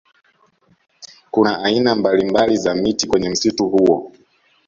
Kuna 1.31 1.61
aina 1.63 1.95
mbalimbali 1.95 2.57
za 2.57 2.75
miti 2.75 3.07
kwenye 3.07 3.29
msitu 3.29 3.69
huo 3.69 4.11